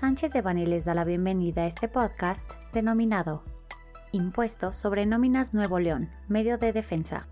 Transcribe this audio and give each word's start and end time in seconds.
Sánchez 0.00 0.32
de 0.32 0.40
Bani 0.40 0.64
les 0.64 0.86
da 0.86 0.94
la 0.94 1.04
bienvenida 1.04 1.60
a 1.60 1.66
este 1.66 1.86
podcast 1.86 2.52
denominado 2.72 3.44
Impuesto 4.12 4.72
sobre 4.72 5.04
Nóminas 5.04 5.52
Nuevo 5.52 5.78
León, 5.78 6.08
medio 6.26 6.56
de 6.56 6.72
defensa. 6.72 7.26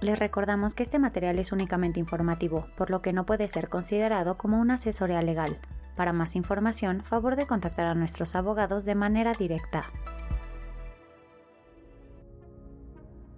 Les 0.00 0.18
recordamos 0.18 0.74
que 0.74 0.84
este 0.84 0.98
material 0.98 1.38
es 1.38 1.52
únicamente 1.52 2.00
informativo, 2.00 2.66
por 2.78 2.88
lo 2.88 3.02
que 3.02 3.12
no 3.12 3.26
puede 3.26 3.46
ser 3.46 3.68
considerado 3.68 4.38
como 4.38 4.58
una 4.58 4.74
asesoría 4.74 5.20
legal. 5.20 5.58
Para 5.96 6.14
más 6.14 6.34
información, 6.34 7.02
favor 7.04 7.36
de 7.36 7.46
contactar 7.46 7.84
a 7.84 7.94
nuestros 7.94 8.34
abogados 8.34 8.86
de 8.86 8.94
manera 8.94 9.34
directa. 9.34 9.84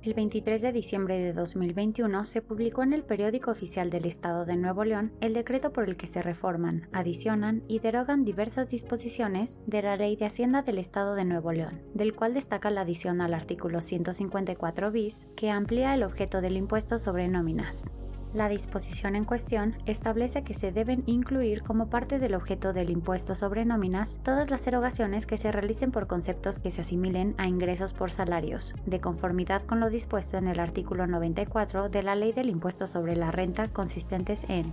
El 0.03 0.15
23 0.15 0.63
de 0.63 0.73
diciembre 0.73 1.19
de 1.19 1.35
2021 1.35 2.25
se 2.25 2.41
publicó 2.41 2.83
en 2.83 2.95
el 2.95 3.03
periódico 3.03 3.51
oficial 3.51 3.91
del 3.91 4.07
Estado 4.07 4.47
de 4.47 4.57
Nuevo 4.57 4.83
León 4.85 5.13
el 5.21 5.35
decreto 5.35 5.75
por 5.75 5.87
el 5.87 5.99
que 5.99 6.07
se 6.07 6.23
reforman, 6.23 6.89
adicionan 6.91 7.63
y 7.69 7.81
derogan 7.81 8.25
diversas 8.25 8.71
disposiciones 8.71 9.59
de 9.67 9.83
la 9.83 9.97
Ley 9.97 10.17
de 10.17 10.25
Hacienda 10.25 10.63
del 10.63 10.79
Estado 10.79 11.15
de 11.17 11.27
Nuevo 11.27 11.53
León, 11.53 11.83
del 11.93 12.15
cual 12.15 12.33
destaca 12.33 12.71
la 12.71 12.81
adición 12.81 13.21
al 13.21 13.35
artículo 13.35 13.83
154 13.83 14.91
bis 14.91 15.29
que 15.37 15.51
amplía 15.51 15.95
el 15.95 16.03
objeto 16.03 16.41
del 16.41 16.57
impuesto 16.57 16.99
sobre 16.99 17.29
nóminas. 17.29 17.85
La 18.33 18.49
disposición 18.49 19.17
en 19.17 19.25
cuestión 19.25 19.77
establece 19.87 20.45
que 20.45 20.55
se 20.55 20.71
deben 20.71 21.03
incluir 21.07 21.65
como 21.65 21.91
parte 21.91 22.21
del 22.21 22.37
objeto 22.37 22.73
del 22.73 22.91
impuesto 22.91 23.35
sobre 23.35 23.65
nóminas 23.65 24.21
todas 24.23 24.51
las 24.51 24.65
erogaciones 24.69 25.27
que 25.27 25.37
se 25.37 25.51
realicen 25.51 25.91
por 25.91 26.07
conceptos 26.07 26.61
que 26.61 26.71
se 26.71 26.83
asimilen 26.83 27.35
a 27.39 27.49
ingresos 27.49 27.93
por 27.93 28.13
salarios, 28.13 28.77
de 28.87 29.01
conformidad 29.01 29.65
con 29.67 29.81
lo 29.81 29.91
dispuesto 29.91 30.37
en 30.37 30.47
el 30.47 30.61
artículo 30.61 31.09
94 31.09 31.89
de 31.89 32.03
la 32.05 32.15
Ley 32.15 32.33
del 32.33 32.51
Impuesto 32.51 32.87
sobre 32.87 33.17
la 33.17 33.33
Renta 33.33 33.67
consistentes 33.67 34.45
en 34.49 34.71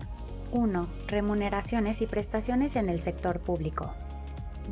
1. 0.52 0.88
Remuneraciones 1.08 2.02
y 2.02 2.06
prestaciones 2.06 2.76
en 2.76 2.90
el 2.90 3.00
sector 3.00 3.40
público. 3.40 3.92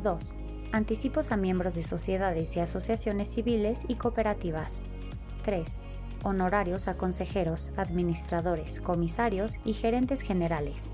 2. 0.04 0.36
Anticipos 0.70 1.32
a 1.32 1.36
miembros 1.36 1.74
de 1.74 1.82
sociedades 1.82 2.54
y 2.54 2.60
asociaciones 2.60 3.34
civiles 3.34 3.80
y 3.88 3.96
cooperativas. 3.96 4.82
3 5.44 5.95
honorarios 6.22 6.88
a 6.88 6.96
consejeros, 6.96 7.70
administradores, 7.76 8.80
comisarios 8.80 9.54
y 9.64 9.72
gerentes 9.72 10.22
generales. 10.22 10.92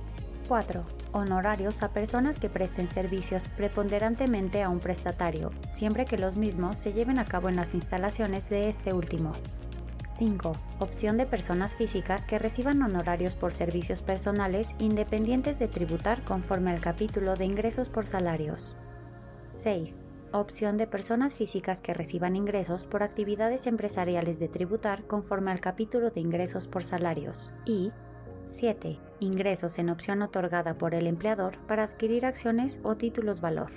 4. 0.48 0.84
Honorarios 1.12 1.82
a 1.82 1.92
personas 1.92 2.38
que 2.38 2.50
presten 2.50 2.88
servicios 2.88 3.48
preponderantemente 3.56 4.62
a 4.62 4.68
un 4.68 4.80
prestatario, 4.80 5.50
siempre 5.66 6.04
que 6.04 6.18
los 6.18 6.36
mismos 6.36 6.78
se 6.78 6.92
lleven 6.92 7.18
a 7.18 7.24
cabo 7.24 7.48
en 7.48 7.56
las 7.56 7.74
instalaciones 7.74 8.48
de 8.48 8.68
este 8.68 8.92
último. 8.92 9.32
5. 10.04 10.52
Opción 10.80 11.16
de 11.16 11.26
personas 11.26 11.74
físicas 11.74 12.26
que 12.26 12.38
reciban 12.38 12.82
honorarios 12.82 13.34
por 13.34 13.52
servicios 13.54 14.02
personales 14.02 14.74
independientes 14.78 15.58
de 15.58 15.68
tributar 15.68 16.22
conforme 16.22 16.70
al 16.70 16.80
capítulo 16.80 17.34
de 17.34 17.46
ingresos 17.46 17.88
por 17.88 18.06
salarios. 18.06 18.76
6 19.46 20.11
opción 20.38 20.76
de 20.76 20.86
personas 20.86 21.34
físicas 21.34 21.80
que 21.80 21.94
reciban 21.94 22.36
ingresos 22.36 22.86
por 22.86 23.02
actividades 23.02 23.66
empresariales 23.66 24.38
de 24.38 24.48
tributar 24.48 25.06
conforme 25.06 25.50
al 25.50 25.60
capítulo 25.60 26.10
de 26.10 26.20
ingresos 26.20 26.66
por 26.66 26.84
salarios. 26.84 27.52
Y 27.64 27.92
7. 28.44 28.98
Ingresos 29.20 29.78
en 29.78 29.90
opción 29.90 30.22
otorgada 30.22 30.74
por 30.74 30.94
el 30.94 31.06
empleador 31.06 31.58
para 31.66 31.84
adquirir 31.84 32.26
acciones 32.26 32.80
o 32.82 32.96
títulos 32.96 33.40
valor. 33.40 33.70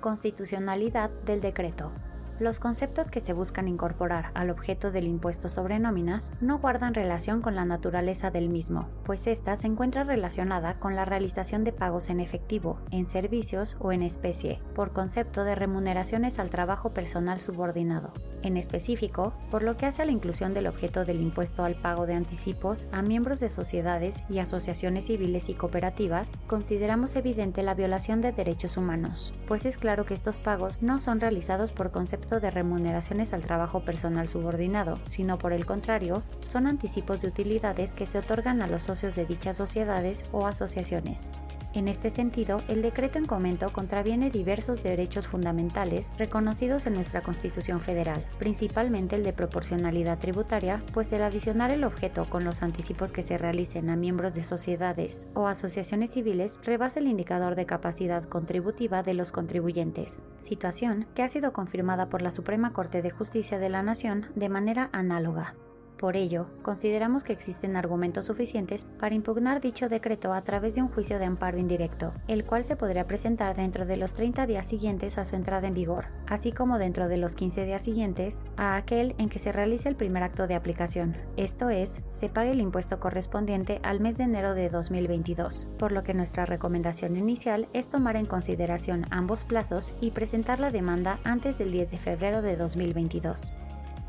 Constitucionalidad 0.00 1.10
del 1.24 1.40
decreto. 1.40 1.92
Los 2.40 2.58
conceptos 2.58 3.10
que 3.10 3.20
se 3.20 3.34
buscan 3.34 3.68
incorporar 3.68 4.30
al 4.32 4.48
objeto 4.48 4.90
del 4.90 5.06
impuesto 5.06 5.50
sobre 5.50 5.78
nóminas 5.78 6.32
no 6.40 6.58
guardan 6.58 6.94
relación 6.94 7.42
con 7.42 7.54
la 7.54 7.66
naturaleza 7.66 8.30
del 8.30 8.48
mismo, 8.48 8.88
pues 9.04 9.26
ésta 9.26 9.56
se 9.56 9.66
encuentra 9.66 10.04
relacionada 10.04 10.78
con 10.78 10.96
la 10.96 11.04
realización 11.04 11.64
de 11.64 11.74
pagos 11.74 12.08
en 12.08 12.18
efectivo, 12.18 12.78
en 12.92 13.06
servicios 13.06 13.76
o 13.78 13.92
en 13.92 14.02
especie, 14.02 14.62
por 14.74 14.94
concepto 14.94 15.44
de 15.44 15.54
remuneraciones 15.54 16.38
al 16.38 16.48
trabajo 16.48 16.94
personal 16.94 17.40
subordinado. 17.40 18.10
En 18.42 18.56
específico, 18.56 19.34
por 19.50 19.62
lo 19.62 19.76
que 19.76 19.84
hace 19.84 20.00
a 20.00 20.06
la 20.06 20.12
inclusión 20.12 20.54
del 20.54 20.66
objeto 20.66 21.04
del 21.04 21.20
impuesto 21.20 21.62
al 21.62 21.74
pago 21.74 22.06
de 22.06 22.14
anticipos 22.14 22.86
a 22.90 23.02
miembros 23.02 23.40
de 23.40 23.50
sociedades 23.50 24.24
y 24.30 24.38
asociaciones 24.38 25.04
civiles 25.04 25.50
y 25.50 25.54
cooperativas, 25.54 26.32
consideramos 26.46 27.16
evidente 27.16 27.62
la 27.62 27.74
violación 27.74 28.22
de 28.22 28.32
derechos 28.32 28.78
humanos, 28.78 29.34
pues 29.46 29.66
es 29.66 29.76
claro 29.76 30.06
que 30.06 30.14
estos 30.14 30.38
pagos 30.38 30.80
no 30.80 30.98
son 30.98 31.20
realizados 31.20 31.72
por 31.72 31.90
de 32.38 32.52
remuneraciones 32.52 33.32
al 33.32 33.42
trabajo 33.42 33.80
personal 33.80 34.28
subordinado, 34.28 35.00
sino 35.02 35.38
por 35.38 35.52
el 35.52 35.66
contrario, 35.66 36.22
son 36.38 36.68
anticipos 36.68 37.22
de 37.22 37.28
utilidades 37.28 37.94
que 37.94 38.06
se 38.06 38.18
otorgan 38.18 38.62
a 38.62 38.68
los 38.68 38.84
socios 38.84 39.16
de 39.16 39.26
dichas 39.26 39.56
sociedades 39.56 40.24
o 40.30 40.46
asociaciones. 40.46 41.32
En 41.72 41.86
este 41.86 42.10
sentido, 42.10 42.62
el 42.66 42.82
decreto 42.82 43.18
en 43.18 43.26
comento 43.26 43.72
contraviene 43.72 44.28
diversos 44.28 44.82
derechos 44.82 45.28
fundamentales 45.28 46.12
reconocidos 46.18 46.86
en 46.86 46.94
nuestra 46.94 47.20
Constitución 47.20 47.80
Federal, 47.80 48.24
principalmente 48.40 49.14
el 49.14 49.22
de 49.22 49.32
proporcionalidad 49.32 50.18
tributaria, 50.18 50.82
pues 50.92 51.12
el 51.12 51.22
adicionar 51.22 51.70
el 51.70 51.84
objeto 51.84 52.24
con 52.24 52.42
los 52.42 52.62
anticipos 52.62 53.12
que 53.12 53.22
se 53.22 53.38
realicen 53.38 53.88
a 53.88 53.94
miembros 53.94 54.34
de 54.34 54.42
sociedades 54.42 55.28
o 55.34 55.46
asociaciones 55.46 56.10
civiles 56.10 56.58
rebasa 56.64 56.98
el 56.98 57.06
indicador 57.06 57.54
de 57.54 57.66
capacidad 57.66 58.24
contributiva 58.24 59.04
de 59.04 59.14
los 59.14 59.30
contribuyentes, 59.30 60.22
situación 60.40 61.06
que 61.14 61.22
ha 61.22 61.28
sido 61.28 61.52
confirmada 61.52 62.08
por 62.08 62.20
la 62.20 62.32
Suprema 62.32 62.72
Corte 62.72 63.00
de 63.00 63.10
Justicia 63.10 63.60
de 63.60 63.68
la 63.68 63.84
Nación 63.84 64.26
de 64.34 64.48
manera 64.48 64.90
análoga. 64.92 65.54
Por 66.00 66.16
ello, 66.16 66.46
consideramos 66.62 67.24
que 67.24 67.34
existen 67.34 67.76
argumentos 67.76 68.24
suficientes 68.24 68.86
para 68.98 69.14
impugnar 69.14 69.60
dicho 69.60 69.90
decreto 69.90 70.32
a 70.32 70.40
través 70.40 70.74
de 70.74 70.80
un 70.80 70.88
juicio 70.88 71.18
de 71.18 71.26
amparo 71.26 71.58
indirecto, 71.58 72.14
el 72.26 72.46
cual 72.46 72.64
se 72.64 72.74
podría 72.74 73.06
presentar 73.06 73.54
dentro 73.54 73.84
de 73.84 73.98
los 73.98 74.14
30 74.14 74.46
días 74.46 74.66
siguientes 74.66 75.18
a 75.18 75.26
su 75.26 75.36
entrada 75.36 75.68
en 75.68 75.74
vigor, 75.74 76.06
así 76.26 76.52
como 76.52 76.78
dentro 76.78 77.06
de 77.06 77.18
los 77.18 77.34
15 77.34 77.66
días 77.66 77.82
siguientes 77.82 78.42
a 78.56 78.76
aquel 78.76 79.14
en 79.18 79.28
que 79.28 79.38
se 79.38 79.52
realice 79.52 79.90
el 79.90 79.94
primer 79.94 80.22
acto 80.22 80.46
de 80.46 80.54
aplicación, 80.54 81.18
esto 81.36 81.68
es, 81.68 82.02
se 82.08 82.30
pague 82.30 82.52
el 82.52 82.62
impuesto 82.62 82.98
correspondiente 82.98 83.78
al 83.82 84.00
mes 84.00 84.16
de 84.16 84.24
enero 84.24 84.54
de 84.54 84.70
2022, 84.70 85.68
por 85.78 85.92
lo 85.92 86.02
que 86.02 86.14
nuestra 86.14 86.46
recomendación 86.46 87.14
inicial 87.14 87.68
es 87.74 87.90
tomar 87.90 88.16
en 88.16 88.24
consideración 88.24 89.04
ambos 89.10 89.44
plazos 89.44 89.92
y 90.00 90.12
presentar 90.12 90.60
la 90.60 90.70
demanda 90.70 91.20
antes 91.24 91.58
del 91.58 91.72
10 91.72 91.90
de 91.90 91.98
febrero 91.98 92.40
de 92.40 92.56
2022. 92.56 93.52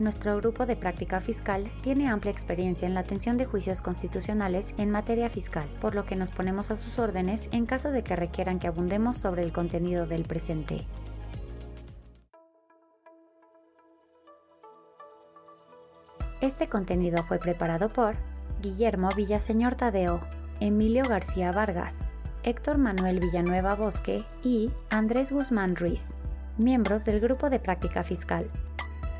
Nuestro 0.01 0.35
grupo 0.37 0.65
de 0.65 0.75
práctica 0.75 1.21
fiscal 1.21 1.71
tiene 1.83 2.09
amplia 2.09 2.31
experiencia 2.31 2.87
en 2.87 2.95
la 2.95 3.01
atención 3.01 3.37
de 3.37 3.45
juicios 3.45 3.83
constitucionales 3.83 4.73
en 4.79 4.89
materia 4.89 5.29
fiscal, 5.29 5.69
por 5.79 5.93
lo 5.93 6.05
que 6.05 6.15
nos 6.15 6.31
ponemos 6.31 6.71
a 6.71 6.75
sus 6.75 6.97
órdenes 6.97 7.47
en 7.51 7.67
caso 7.67 7.91
de 7.91 8.03
que 8.03 8.15
requieran 8.15 8.57
que 8.57 8.65
abundemos 8.65 9.19
sobre 9.19 9.43
el 9.43 9.53
contenido 9.53 10.07
del 10.07 10.23
presente. 10.23 10.87
Este 16.41 16.67
contenido 16.67 17.21
fue 17.23 17.37
preparado 17.37 17.89
por 17.89 18.15
Guillermo 18.59 19.09
Villaseñor 19.15 19.75
Tadeo, 19.75 20.19
Emilio 20.59 21.03
García 21.07 21.51
Vargas, 21.51 21.99
Héctor 22.41 22.79
Manuel 22.79 23.19
Villanueva 23.19 23.75
Bosque 23.75 24.25
y 24.41 24.71
Andrés 24.89 25.31
Guzmán 25.31 25.75
Ruiz, 25.75 26.15
miembros 26.57 27.05
del 27.05 27.19
Grupo 27.19 27.51
de 27.51 27.59
Práctica 27.59 28.01
Fiscal. 28.01 28.49